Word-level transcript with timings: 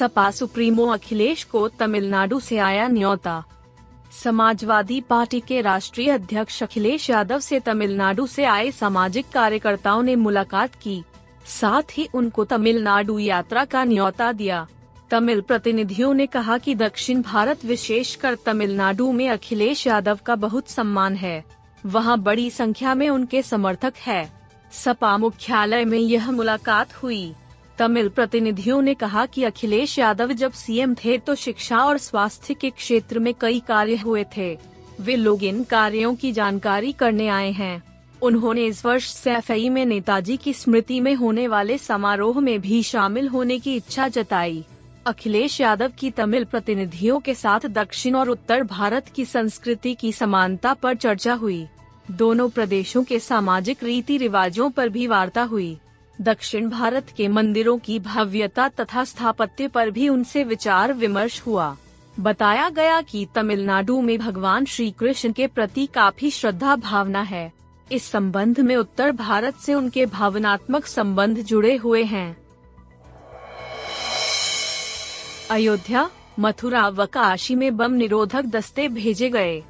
Sapa 0.00 0.30
supremo 0.30 0.86
Akhilesh 0.88 1.44
को 1.44 1.66
तमिलनाडु 1.78 2.40
से 2.40 2.58
आया 2.64 2.88
न्योता 2.88 3.42
समाजवादी 4.12 5.00
पार्टी 5.00 5.40
के 5.40 5.60
राष्ट्रीय 5.60 6.10
अध्यक्ष 6.10 6.62
अखिलेश 6.62 7.08
यादव 7.10 7.40
से 7.40 7.60
तमिलनाडु 7.60 8.26
से 8.26 8.44
आए 8.46 8.70
सामाजिक 8.72 9.28
कार्यकर्ताओं 9.32 10.02
ने 10.02 10.14
मुलाकात 10.16 10.74
की 10.74 11.02
साथ 11.50 11.96
ही 11.98 12.08
उनको 12.14 12.44
तमिलनाडु 12.44 13.18
यात्रा 13.18 13.64
का 13.64 13.84
न्योता 13.84 14.30
दिया 14.32 14.66
तमिल 15.10 15.40
प्रतिनिधियों 15.40 16.12
ने 16.14 16.26
कहा 16.28 16.58
कि 16.58 16.74
दक्षिण 16.76 17.22
भारत 17.22 17.64
विशेषकर 17.64 18.36
तमिलनाडु 18.46 19.10
में 19.12 19.28
अखिलेश 19.28 19.86
यादव 19.86 20.18
का 20.26 20.34
बहुत 20.38 20.68
सम्मान 20.68 21.16
है 21.16 21.44
वहां 21.84 22.20
बड़ी 22.22 22.50
संख्या 22.50 22.94
में 22.94 23.08
उनके 23.08 23.42
समर्थक 23.42 23.96
है 23.98 24.22
सपा 24.74 25.16
मुख्यालय 25.18 25.84
में 25.84 25.98
यह 25.98 26.30
मुलाकात 26.30 26.94
हुई 26.94 27.22
तमिल 27.80 28.08
प्रतिनिधियों 28.08 28.80
ने 28.82 28.92
कहा 28.94 29.24
कि 29.26 29.44
अखिलेश 29.44 29.98
यादव 29.98 30.32
जब 30.32 30.52
सीएम 30.52 30.94
थे 30.94 31.16
तो 31.18 31.34
शिक्षा 31.34 31.78
और 31.78 31.98
स्वास्थ्य 31.98 32.54
के 32.54 32.70
क्षेत्र 32.70 33.18
में 33.18 33.32
कई 33.40 33.60
कार्य 33.68 33.96
हुए 33.96 34.24
थे 34.36 34.48
वे 35.00 35.16
लोग 35.16 35.44
इन 35.44 35.62
कार्यों 35.64 36.14
की 36.14 36.32
जानकारी 36.32 36.92
करने 36.92 37.28
आए 37.28 37.50
हैं 37.52 37.82
उन्होंने 38.22 38.66
इस 38.66 38.84
वर्ष 38.86 39.08
सैफई 39.12 39.68
में 39.68 39.84
नेताजी 39.86 40.36
की 40.36 40.52
स्मृति 40.52 41.00
में 41.00 41.14
होने 41.14 41.48
वाले 41.48 41.78
समारोह 41.78 42.40
में 42.40 42.60
भी 42.60 42.82
शामिल 42.82 43.28
होने 43.28 43.58
की 43.58 43.76
इच्छा 43.76 44.08
जताई 44.08 44.64
अखिलेश 45.06 45.60
यादव 45.60 45.92
की 45.98 46.10
तमिल 46.10 46.44
प्रतिनिधियों 46.44 47.20
के 47.20 47.34
साथ 47.34 47.66
दक्षिण 47.74 48.14
और 48.14 48.28
उत्तर 48.28 48.62
भारत 48.68 49.08
की 49.08 49.24
संस्कृति 49.26 49.94
की 49.94 50.12
समानता 50.12 50.74
पर 50.74 50.96
चर्चा 50.96 51.34
हुई 51.34 51.66
दोनों 52.10 52.50
प्रदेशों 52.50 53.04
के 53.04 53.18
सामाजिक 53.20 53.84
रीति 53.84 54.16
रिवाजों 54.18 54.70
पर 54.70 54.88
भी 54.88 55.06
वार्ता 55.06 55.42
हुई 55.44 55.78
दक्षिण 56.20 56.68
भारत 56.70 57.10
के 57.16 57.28
मंदिरों 57.28 57.76
की 57.78 57.98
भव्यता 57.98 58.68
तथा 58.68 59.04
स्थापत्य 59.04 59.68
पर 59.68 59.90
भी 59.90 60.08
उनसे 60.08 60.42
विचार 60.44 60.92
विमर्श 60.92 61.40
हुआ 61.46 61.76
बताया 62.20 62.68
गया 62.68 63.00
कि 63.02 63.26
तमिलनाडु 63.34 64.00
में 64.00 64.18
भगवान 64.18 64.64
श्री 64.64 64.90
कृष्ण 64.90 65.32
के 65.32 65.46
प्रति 65.46 65.86
काफी 65.86 66.30
श्रद्धा 66.30 66.76
भावना 66.76 67.22
है 67.22 67.50
इस 67.92 68.10
संबंध 68.10 68.60
में 68.60 68.76
उत्तर 68.76 69.12
भारत 69.12 69.56
से 69.56 69.74
उनके 69.74 70.06
भावनात्मक 70.06 70.86
संबंध 70.86 71.40
जुड़े 71.42 71.74
हुए 71.76 72.02
हैं 72.04 72.36
अयोध्या 75.50 76.08
मथुरा 76.38 76.88
व 76.88 77.06
काशी 77.06 77.54
में 77.54 77.76
बम 77.76 77.92
निरोधक 77.92 78.44
दस्ते 78.46 78.88
भेजे 78.90 79.30
गए 79.30 79.62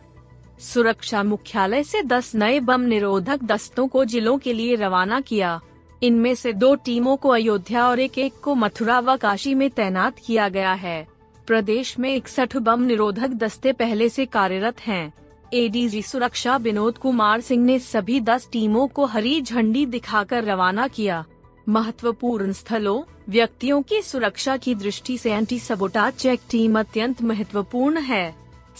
सुरक्षा 0.62 1.22
मुख्यालय 1.22 1.82
से 1.84 2.02
10 2.02 2.34
नए 2.34 2.60
बम 2.60 2.80
निरोधक 2.80 3.42
दस्तों 3.44 3.86
को 3.88 4.04
जिलों 4.04 4.38
के 4.38 4.52
लिए 4.52 4.74
रवाना 4.76 5.20
किया 5.20 5.60
इनमें 6.02 6.34
से 6.34 6.52
दो 6.52 6.74
टीमों 6.74 7.16
को 7.16 7.28
अयोध्या 7.28 7.86
और 7.88 8.00
एक 8.00 8.18
एक 8.18 8.34
को 8.42 8.54
मथुरा 8.54 8.98
व 9.00 9.16
काशी 9.16 9.54
में 9.54 9.68
तैनात 9.70 10.18
किया 10.18 10.48
गया 10.48 10.72
है 10.74 11.06
प्रदेश 11.46 11.98
में 11.98 12.14
इकसठ 12.14 12.56
बम 12.58 12.82
निरोधक 12.82 13.30
दस्ते 13.36 13.72
पहले 13.72 14.08
से 14.08 14.26
कार्यरत 14.26 14.80
हैं। 14.80 15.12
एडीजी 15.54 16.02
सुरक्षा 16.02 16.56
विनोद 16.56 16.98
कुमार 16.98 17.40
सिंह 17.40 17.64
ने 17.64 17.78
सभी 17.78 18.20
दस 18.20 18.48
टीमों 18.52 18.86
को 18.88 19.04
हरी 19.04 19.40
झंडी 19.42 19.84
दिखाकर 19.86 20.44
रवाना 20.44 20.86
किया 20.88 21.24
महत्वपूर्ण 21.68 22.52
स्थलों 22.52 23.02
व्यक्तियों 23.28 23.80
की 23.82 24.00
सुरक्षा 24.02 24.56
की 24.56 24.74
दृष्टि 24.74 25.16
से 25.18 25.32
एंटी 25.32 25.58
सबोटा 25.58 26.10
चेक 26.10 26.40
टीम 26.50 26.78
अत्यंत 26.78 27.22
महत्वपूर्ण 27.22 28.00
है 28.00 28.34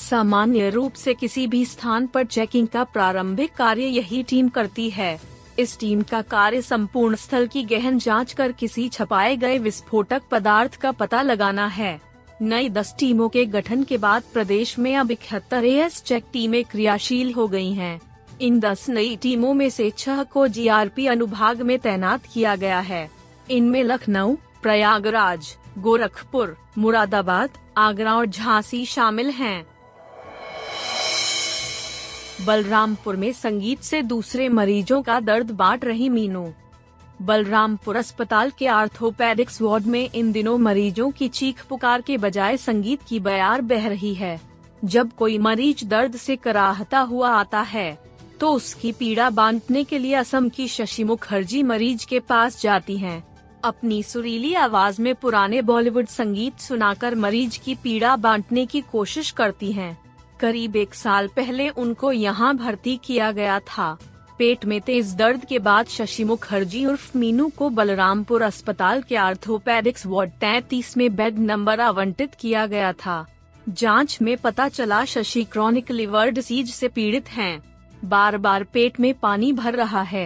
सामान्य 0.01 0.71
रूप 0.71 0.93
से 0.93 1.15
किसी 1.15 1.47
भी 1.47 1.65
स्थान 1.65 2.07
पर 2.07 2.25
चेकिंग 2.27 2.69
का 2.69 2.85
प्रारंभिक 2.85 3.53
कार्य 3.53 3.87
यही 3.89 4.23
टीम 4.23 4.49
करती 4.49 4.89
है 4.91 5.19
इस 5.61 5.79
टीम 5.79 6.03
का 6.03 6.21
कार्य 6.23 6.63
संपूर्ण 6.63 7.17
स्थल 7.17 7.47
की 7.47 7.63
गहन 7.65 7.99
जांच 7.99 8.33
कर 8.33 8.53
किसी 8.53 8.89
छपाए 8.89 9.37
गए 9.37 9.59
विस्फोटक 9.59 10.23
पदार्थ 10.31 10.77
का 10.77 10.93
पता 10.93 11.23
लगाना 11.23 11.67
है 11.69 11.99
नई 12.43 12.69
दस 12.69 12.95
टीमों 12.99 13.29
के 13.29 13.45
गठन 13.47 13.83
के 13.85 13.99
बाद 13.99 14.23
प्रदेश 14.33 14.79
में 14.79 14.95
अब 14.97 15.11
इकहत्तर 15.11 15.65
एस 15.65 16.03
चेक 16.03 16.25
टीमें 16.33 16.65
क्रियाशील 16.65 17.33
हो 17.33 17.47
गई 17.49 17.73
हैं। 17.73 18.01
इन 18.41 18.61
दस 18.61 18.89
नई 18.89 19.17
टीमों 19.17 19.53
में 19.55 19.69
से 19.71 19.91
छह 19.99 20.23
को 20.23 20.47
जीआरपी 20.49 21.07
अनुभाग 21.07 21.63
में 21.63 21.79
तैनात 21.79 22.27
किया 22.35 22.55
गया 22.57 22.81
है 22.81 23.09
इनमें 23.51 23.83
लखनऊ 23.85 24.35
प्रयागराज 24.63 25.55
गोरखपुर 25.79 26.57
मुरादाबाद 26.79 27.59
आगरा 27.79 28.15
और 28.15 28.27
झांसी 28.27 28.85
शामिल 28.87 29.31
हैं। 29.31 29.70
बलरामपुर 32.47 33.17
में 33.17 33.33
संगीत 33.33 33.81
से 33.83 34.03
दूसरे 34.03 34.49
मरीजों 34.49 35.01
का 35.03 35.19
दर्द 35.21 35.51
बांट 35.51 35.85
रही 35.85 36.09
मीनू 36.09 36.47
बलरामपुर 37.23 37.97
अस्पताल 37.97 38.51
के 38.59 38.67
आर्थोपैडिक्स 38.67 39.61
वार्ड 39.63 39.87
में 39.87 40.09
इन 40.11 40.31
दिनों 40.33 40.57
मरीजों 40.59 41.11
की 41.11 41.29
चीख 41.29 41.65
पुकार 41.69 42.01
के 42.01 42.17
बजाय 42.19 42.57
संगीत 42.57 43.03
की 43.09 43.21
बयार 43.21 43.61
बह 43.63 43.89
रही 43.89 44.15
है 44.15 44.39
जब 44.85 45.13
कोई 45.13 45.39
मरीज 45.39 45.85
दर्द 45.85 46.17
से 46.17 46.37
कराहता 46.37 47.01
हुआ 47.01 47.31
आता 47.31 47.61
है 47.61 47.99
तो 48.41 48.53
उसकी 48.53 48.93
पीड़ा 48.93 49.31
बांटने 49.31 49.85
के 49.85 49.99
लिए 49.99 50.15
असम 50.15 50.49
की 50.49 50.69
शशि 50.69 51.05
मुखर्जी 51.05 51.63
मरीज 51.63 52.05
के 52.05 52.21
पास 52.21 52.61
जाती 52.63 52.97
हैं। 52.97 53.23
अपनी 53.65 54.03
सुरीली 54.03 54.55
आवाज 54.55 55.01
में 55.01 55.15
पुराने 55.15 55.63
बॉलीवुड 55.63 56.07
संगीत 56.09 56.61
सुनाकर 56.61 57.15
मरीज 57.15 57.57
की 57.57 57.75
पीड़ा 57.75 58.15
बांटने 58.17 58.65
की 58.67 58.81
कोशिश 58.93 59.31
करती 59.31 59.73
हैं। 59.73 59.97
करीब 60.41 60.77
एक 60.77 60.95
साल 60.95 61.29
पहले 61.37 61.69
उनको 61.79 62.13
यहां 62.13 62.57
भर्ती 62.57 62.97
किया 63.05 63.31
गया 63.33 63.59
था 63.69 63.97
पेट 64.39 64.65
में 64.65 64.81
तेज 64.81 65.15
दर्द 65.15 65.45
के 65.45 65.59
बाद 65.59 65.87
शशि 65.87 66.25
मुखर्जी 66.25 66.85
उर्फ 66.87 67.17
मीनू 67.17 67.49
को 67.57 67.69
बलरामपुर 67.71 68.43
अस्पताल 68.43 69.03
के 69.03 69.17
आर्थोपेडिक्स 69.17 70.07
वार्ड 70.07 70.31
तैतीस 70.41 70.97
में 70.97 71.15
बेड 71.17 71.39
नंबर 71.41 71.81
आवंटित 71.81 72.35
किया 72.35 72.65
गया 72.67 72.93
था 72.93 73.25
जांच 73.69 74.17
में 74.23 74.37
पता 74.37 74.69
चला 74.69 75.05
शशि 75.05 75.45
क्रॉनिक 75.45 75.91
लिवर 75.91 76.31
डिसीज 76.31 76.71
से 76.71 76.89
पीड़ित 76.89 77.29
हैं। 77.29 77.63
बार 78.05 78.37
बार 78.39 78.65
पेट 78.65 79.01
में 79.01 79.13
पानी 79.15 79.53
भर 79.53 79.75
रहा 79.75 80.03
है 80.05 80.27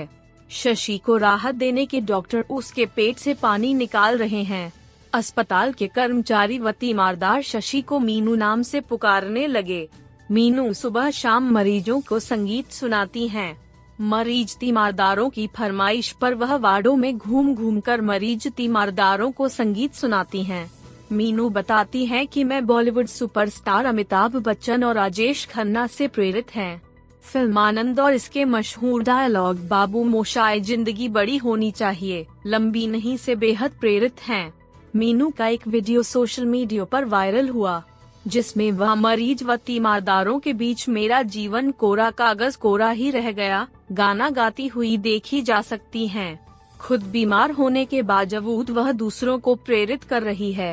शशि 0.50 0.96
को 0.98 1.16
राहत 1.16 1.54
देने 1.54 1.86
के 1.86 2.00
डॉक्टर 2.02 2.44
उसके 2.50 2.86
पेट 2.86 3.18
से 3.18 3.34
पानी 3.34 3.74
निकाल 3.74 4.18
रहे 4.18 4.42
हैं 4.44 4.72
अस्पताल 5.12 5.72
के 5.72 5.86
कर्मचारी 5.86 6.58
व 6.58 6.70
तीमारदार 6.70 7.42
शशि 7.42 7.80
को 7.82 7.98
मीनू 7.98 8.34
नाम 8.36 8.62
से 8.62 8.80
पुकारने 8.80 9.46
लगे 9.46 9.86
मीनू 10.30 10.72
सुबह 10.72 11.10
शाम 11.10 11.50
मरीजों 11.50 12.00
को 12.00 12.18
संगीत 12.18 12.70
सुनाती 12.70 13.26
हैं। 13.28 13.56
मरीज 14.00 14.56
तीमारदारों 14.56 15.28
की 15.30 15.46
फरमाइश 15.46 16.10
पर 16.12 16.34
वह 16.34 16.54
वार्डो 16.56 16.94
में 16.96 17.16
घूम 17.18 17.54
घूम 17.54 17.80
कर 17.80 18.00
मरीज 18.00 18.46
तीमारदारों 18.48 19.30
को 19.32 19.48
संगीत 19.48 19.94
सुनाती 19.94 20.42
हैं। 20.44 20.70
मीनू 21.12 21.48
बताती 21.48 22.06
हैं 22.06 22.26
कि 22.26 22.44
मैं 22.44 22.64
बॉलीवुड 22.66 23.06
सुपरस्टार 23.06 23.86
अमिताभ 23.86 24.36
बच्चन 24.36 24.84
और 24.84 24.94
राजेश 24.94 25.46
खन्ना 25.46 25.86
से 25.86 26.08
प्रेरित 26.08 26.54
हैं। 26.54 26.82
फिल्म 27.22 27.58
आनंद 27.58 28.00
और 28.00 28.14
इसके 28.14 28.44
मशहूर 28.44 29.02
डायलॉग 29.02 29.68
बाबू 29.68 30.04
मोशाए 30.04 30.60
जिंदगी 30.60 31.08
बड़ी 31.08 31.36
होनी 31.36 31.70
चाहिए 31.70 32.26
लंबी 32.46 32.86
नहीं 32.86 33.16
से 33.16 33.34
बेहद 33.36 33.72
प्रेरित 33.80 34.28
हैं। 34.28 34.52
मीनू 34.96 35.30
का 35.30 35.46
एक 35.46 35.68
वीडियो 35.68 36.02
सोशल 36.02 36.46
मीडिया 36.46 36.84
पर 36.84 37.04
वायरल 37.04 37.48
हुआ 37.48 37.82
जिसमें 38.26 38.72
वह 38.72 38.94
मरीज 38.94 39.42
व 39.42 39.56
तीमारदारों 39.56 40.38
के 40.38 40.52
बीच 40.52 40.88
मेरा 40.88 41.22
जीवन 41.22 41.70
कोरा 41.70 42.10
कागज 42.10 42.56
कोरा 42.56 42.90
ही 42.90 43.10
रह 43.10 43.32
गया 43.32 43.68
गाना 43.92 44.30
गाती 44.30 44.66
हुई 44.66 44.96
देखी 44.96 45.42
जा 45.42 45.60
सकती 45.60 46.06
हैं। 46.06 46.46
खुद 46.80 47.02
बीमार 47.02 47.50
होने 47.50 47.84
के 47.84 48.02
बावजूद 48.02 48.70
वह 48.70 48.92
दूसरों 48.92 49.38
को 49.38 49.54
प्रेरित 49.54 50.04
कर 50.04 50.22
रही 50.22 50.52
है 50.52 50.73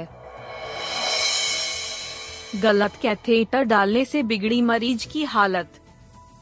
गलत 2.55 2.91
कैथेटर 3.01 3.63
डालने 3.63 4.05
से 4.05 4.23
बिगड़ी 4.23 4.61
मरीज 4.61 5.05
की 5.05 5.23
हालत 5.23 5.71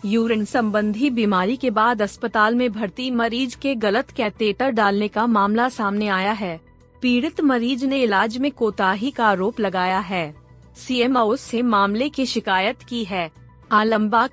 यूरिन 0.06 0.46
संबंधी 0.46 1.10
बीमारी 1.10 1.58
के 1.58 1.70
बाद 1.70 2.02
अस्पताल 2.02 2.56
में 2.56 2.72
भर्ती 2.72 3.12
मरीज 3.12 3.56
के 3.56 3.76
गलत 3.76 4.10
कैथेटर 4.10 4.70
डालने 4.70 5.08
का 5.08 5.28
मामला 5.28 5.70
सामने 5.70 6.08
आया 6.08 6.32
है 6.32 6.60
पीड़ित 7.02 7.42
मरीज 7.42 7.86
ने 7.86 8.04
इलाज 8.04 8.38
में 8.38 8.52
कोताही 8.52 9.12
का 9.12 9.28
आरोप 9.28 9.60
लगाया 9.60 10.00
है 10.00 10.39
सीएमओ 10.78 11.36
से 11.36 11.62
मामले 11.62 12.10
की 12.10 12.26
शिकायत 12.26 12.84
की 12.84 13.04
है 13.04 13.30
आलम्बा 13.72 14.28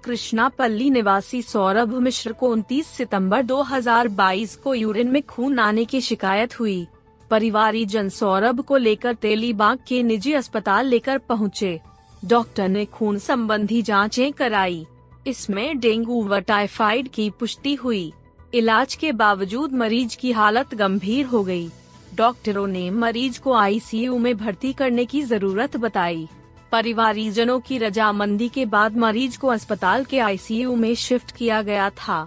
पल्ली 0.59 0.91
निवासी 0.91 1.43
सौरभ 1.43 1.95
मिश्र 1.95 2.33
को 2.33 2.55
29 2.57 2.87
सितंबर 2.87 3.43
2022 3.43 4.55
को 4.57 4.75
यूरिन 4.75 5.11
में 5.11 5.23
खून 5.23 5.59
आने 5.59 5.85
की 5.85 6.01
शिकायत 6.01 6.59
हुई 6.61 6.87
परिवारी 7.31 7.85
जन 7.85 8.09
सौरभ 8.09 8.61
को 8.61 8.77
लेकर 8.77 9.15
तेलीबाग 9.15 9.79
के 9.89 10.03
निजी 10.03 10.33
अस्पताल 10.33 10.87
लेकर 10.87 11.19
पहुंचे। 11.19 11.79
डॉक्टर 12.25 12.69
ने 12.69 12.85
खून 12.85 13.19
संबंधी 13.19 13.83
जांचें 13.83 14.33
कराई 14.33 14.87
इसमें 15.27 15.79
डेंगू 15.79 16.23
व 16.25 16.39
टाइफाइड 16.39 17.09
की 17.09 17.31
पुष्टि 17.31 17.75
हुई 17.75 18.13
इलाज 18.55 18.95
के 18.95 19.13
बावजूद 19.13 19.73
मरीज 19.73 20.15
की 20.15 20.33
हालत 20.33 20.75
गंभीर 20.75 21.27
हो 21.27 21.43
गई। 21.45 21.69
डॉक्टरों 22.17 22.67
ने 22.67 22.89
मरीज 22.93 23.39
को 23.39 23.53
आईसीयू 23.55 24.19
में 24.19 24.37
भर्ती 24.37 24.73
करने 24.73 25.05
की 25.05 25.23
जरूरत 25.23 25.77
बताई 25.77 26.29
परिवारीजनों 26.73 27.59
की 27.61 27.79
रजामंदी 27.79 28.49
के 28.49 28.65
बाद 28.67 28.97
मरीज 28.97 29.37
को 29.37 29.49
अस्पताल 29.49 30.05
के 30.05 30.19
आईसीयू 30.19 30.75
में 30.77 30.95
शिफ्ट 30.95 31.37
किया 31.37 31.61
गया 31.63 31.91
था 31.99 32.27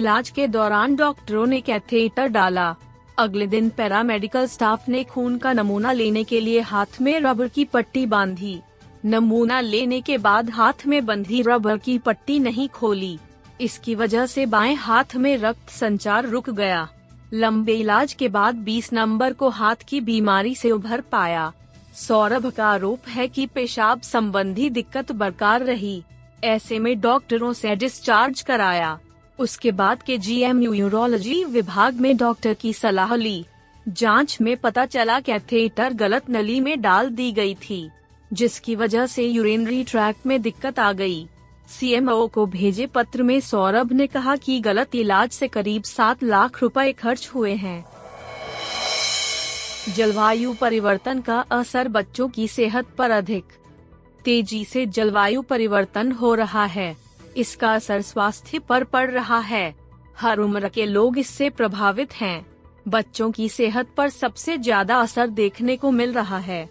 इलाज 0.00 0.30
के 0.30 0.46
दौरान 0.48 0.96
डॉक्टरों 0.96 1.46
ने 1.46 1.60
कैथेटर 1.60 2.28
डाला 2.28 2.74
अगले 3.18 3.46
दिन 3.46 3.68
पैरामेडिकल 3.70 4.46
स्टाफ 4.46 4.88
ने 4.88 5.02
खून 5.04 5.38
का 5.38 5.52
नमूना 5.52 5.92
लेने 5.92 6.24
के 6.24 6.40
लिए 6.40 6.60
हाथ 6.66 7.00
में 7.00 7.18
रबर 7.20 7.48
की 7.48 7.64
पट्टी 7.64 8.06
बांधी 8.06 8.60
नमूना 9.04 9.60
लेने 9.60 10.00
के 10.00 10.18
बाद 10.18 10.50
हाथ 10.50 10.86
में 10.86 11.04
बंधी 11.06 11.42
रबर 11.42 11.78
की 11.78 11.98
पट्टी 11.98 12.38
नहीं 12.38 12.68
खोली 12.68 13.18
इसकी 13.60 13.94
वजह 13.94 14.26
से 14.26 14.46
बाएं 14.46 14.74
हाथ 14.78 15.16
में 15.16 15.36
रक्त 15.38 15.70
संचार 15.70 16.26
रुक 16.26 16.50
गया 16.52 16.88
लंबे 17.32 17.74
इलाज 17.74 18.12
के 18.12 18.28
बाद 18.28 18.64
20 18.64 18.92
नंबर 18.92 19.32
को 19.32 19.48
हाथ 19.48 19.82
की 19.88 20.00
बीमारी 20.00 20.54
से 20.54 20.70
उभर 20.70 21.00
पाया 21.12 21.52
सौरभ 21.96 22.50
का 22.56 22.66
आरोप 22.66 23.08
है 23.08 23.26
कि 23.28 23.46
पेशाब 23.54 24.00
संबंधी 24.00 24.68
दिक्कत 24.70 25.12
बरकरार 25.12 25.62
रही 25.64 26.02
ऐसे 26.44 26.78
में 26.78 26.98
डॉक्टरों 27.00 27.52
से 27.52 27.74
डिस्चार्ज 27.76 28.40
कराया 28.42 28.98
उसके 29.38 29.70
बाद 29.72 30.02
के 30.02 30.18
जी 30.18 30.40
एम 30.42 30.62
यूरोलॉजी 30.62 31.42
विभाग 31.44 32.00
में 32.00 32.16
डॉक्टर 32.16 32.54
की 32.54 32.72
सलाह 32.72 33.14
ली 33.16 33.44
जांच 33.86 34.36
में 34.40 34.56
पता 34.56 34.84
चला 34.86 35.20
कैथेटर 35.20 35.92
गलत 35.94 36.30
नली 36.30 36.60
में 36.60 36.80
डाल 36.80 37.08
दी 37.10 37.30
गई 37.32 37.54
थी 37.62 37.88
जिसकी 38.30 38.74
वजह 38.76 39.06
से 39.06 39.26
यूरिनरी 39.26 39.82
ट्रैक 39.84 40.16
में 40.26 40.40
दिक्कत 40.42 40.78
आ 40.78 40.92
गई 40.92 41.26
सीएमओ 41.70 42.26
को 42.26 42.46
भेजे 42.46 42.86
पत्र 42.86 43.22
में 43.22 43.38
सौरभ 43.40 43.92
ने 43.92 44.06
कहा 44.06 44.36
कि 44.36 44.60
गलत 44.60 44.94
इलाज 44.94 45.30
से 45.30 45.48
करीब 45.48 45.82
सात 45.82 46.22
लाख 46.22 46.62
रुपए 46.62 46.92
खर्च 46.92 47.30
हुए 47.34 47.54
हैं 47.54 47.84
जलवायु 49.88 50.52
परिवर्तन 50.54 51.20
का 51.20 51.38
असर 51.50 51.88
बच्चों 51.88 52.28
की 52.28 52.48
सेहत 52.48 52.86
पर 52.98 53.10
अधिक 53.10 53.44
तेजी 54.24 54.64
से 54.64 54.86
जलवायु 54.86 55.42
परिवर्तन 55.42 56.12
हो 56.12 56.34
रहा 56.34 56.64
है 56.64 56.96
इसका 57.36 57.72
असर 57.72 58.02
स्वास्थ्य 58.02 58.58
पर 58.58 58.84
पड़ 58.84 59.10
रहा 59.10 59.38
है 59.38 59.74
हर 60.18 60.38
उम्र 60.38 60.68
के 60.68 60.86
लोग 60.86 61.18
इससे 61.18 61.48
प्रभावित 61.50 62.12
हैं। 62.12 62.46
बच्चों 62.88 63.30
की 63.30 63.48
सेहत 63.48 63.88
पर 63.96 64.08
सबसे 64.08 64.56
ज्यादा 64.58 64.96
असर 64.96 65.26
देखने 65.30 65.76
को 65.76 65.90
मिल 65.90 66.12
रहा 66.12 66.38
है 66.38 66.68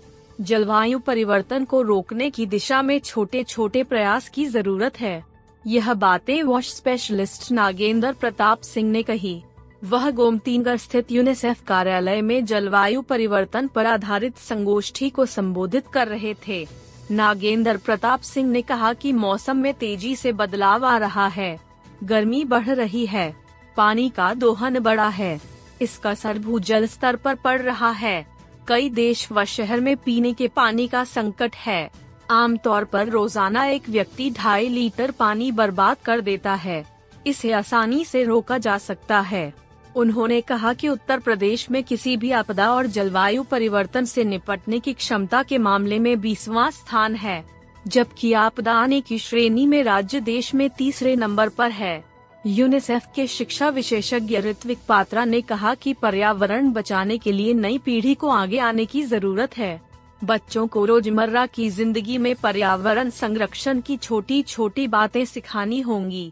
जलवायु 0.39 0.99
परिवर्तन 0.99 1.65
को 1.65 1.81
रोकने 1.81 2.29
की 2.29 2.45
दिशा 2.45 2.81
में 2.81 2.99
छोटे 2.99 3.43
छोटे 3.43 3.83
प्रयास 3.83 4.29
की 4.29 4.45
जरूरत 4.45 4.99
है 4.99 5.23
यह 5.65 5.93
बातें 5.93 6.41
वॉश 6.43 6.73
स्पेशलिस्ट 6.73 7.51
नागेंद्र 7.51 8.11
प्रताप 8.13 8.61
सिंह 8.61 8.91
ने 8.91 9.03
कही 9.03 9.41
वह 9.83 10.09
गोमतीनगढ़ 10.11 10.77
स्थित 10.77 11.11
यूनिसेफ 11.11 11.63
कार्यालय 11.63 12.21
में 12.21 12.45
जलवायु 12.45 13.01
परिवर्तन 13.01 13.67
पर 13.67 13.85
आधारित 13.85 14.37
संगोष्ठी 14.37 15.09
को 15.09 15.25
संबोधित 15.25 15.87
कर 15.87 16.07
रहे 16.07 16.33
थे 16.47 16.65
नागेंद्र 17.11 17.77
प्रताप 17.77 18.21
सिंह 18.21 18.49
ने 18.49 18.61
कहा 18.61 18.93
कि 18.93 19.13
मौसम 19.13 19.57
में 19.57 19.73
तेजी 19.73 20.15
से 20.15 20.31
बदलाव 20.31 20.85
आ 20.85 20.97
रहा 20.97 21.27
है 21.27 21.57
गर्मी 22.03 22.43
बढ़ 22.45 22.69
रही 22.69 23.05
है 23.05 23.33
पानी 23.77 24.09
का 24.09 24.33
दोहन 24.33 24.79
बढ़ा 24.79 25.07
है 25.11 25.39
इसका 25.81 26.09
असर 26.09 26.39
भूजल 26.39 26.85
स्तर 26.87 27.15
पर 27.15 27.35
पड़ 27.35 27.61
रहा 27.61 27.89
है 27.91 28.38
कई 28.69 28.89
देश 28.89 29.27
व 29.31 29.43
शहर 29.45 29.79
में 29.79 29.95
पीने 29.97 30.33
के 30.33 30.47
पानी 30.47 30.87
का 30.87 31.03
संकट 31.03 31.55
है 31.55 31.89
आमतौर 32.31 32.83
पर 32.85 33.09
रोजाना 33.09 33.65
एक 33.65 33.89
व्यक्ति 33.89 34.29
ढाई 34.31 34.67
लीटर 34.69 35.11
पानी 35.11 35.51
बर्बाद 35.51 35.97
कर 36.05 36.21
देता 36.21 36.53
है 36.55 36.83
इसे 37.27 37.51
आसानी 37.51 38.03
से 38.05 38.23
रोका 38.23 38.57
जा 38.57 38.77
सकता 38.77 39.19
है 39.19 39.53
उन्होंने 39.95 40.39
कहा 40.41 40.73
कि 40.73 40.89
उत्तर 40.89 41.19
प्रदेश 41.19 41.69
में 41.71 41.83
किसी 41.83 42.15
भी 42.17 42.31
आपदा 42.31 42.69
और 42.73 42.87
जलवायु 42.87 43.43
परिवर्तन 43.43 44.05
से 44.05 44.23
निपटने 44.23 44.79
की 44.79 44.93
क्षमता 44.93 45.41
के 45.43 45.57
मामले 45.57 45.99
में 45.99 46.19
बीसवा 46.21 46.69
स्थान 46.69 47.15
है 47.15 47.43
जबकि 47.87 48.33
आपदा 48.33 48.73
आने 48.73 49.01
की 49.01 49.17
श्रेणी 49.19 49.65
में 49.65 49.81
राज्य 49.83 50.19
देश 50.21 50.53
में 50.55 50.69
तीसरे 50.69 51.15
नंबर 51.15 51.49
पर 51.49 51.71
है 51.71 52.08
यूनिसेफ 52.45 53.07
के 53.15 53.25
शिक्षा 53.27 53.69
विशेषज्ञ 53.69 54.37
ऋत्विक 54.39 54.79
पात्रा 54.87 55.23
ने 55.25 55.41
कहा 55.41 55.73
कि 55.75 55.93
पर्यावरण 55.93 56.71
बचाने 56.71 57.17
के 57.17 57.31
लिए 57.31 57.53
नई 57.53 57.77
पीढ़ी 57.77 58.13
को 58.15 58.29
आगे 58.29 58.59
आने 58.59 58.85
की 58.85 59.03
जरूरत 59.03 59.57
है 59.57 59.79
बच्चों 60.23 60.67
को 60.67 60.85
रोजमर्रा 60.85 61.45
की 61.45 61.69
जिंदगी 61.69 62.17
में 62.17 62.35
पर्यावरण 62.35 63.09
संरक्षण 63.09 63.81
की 63.81 63.97
छोटी 63.97 64.41
छोटी 64.43 64.87
बातें 64.87 65.23
सिखानी 65.25 65.79
होंगी 65.81 66.31